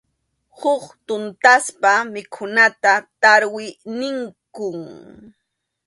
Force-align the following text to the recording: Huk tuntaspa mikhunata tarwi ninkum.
Huk 0.59 0.83
tuntaspa 1.07 1.91
mikhunata 2.13 2.93
tarwi 3.21 3.65
ninkum. 3.99 4.79